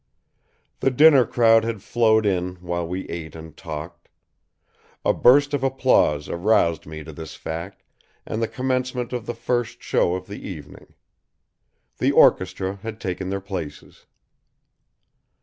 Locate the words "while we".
2.55-3.05